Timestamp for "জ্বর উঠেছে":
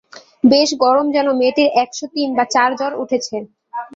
2.79-3.35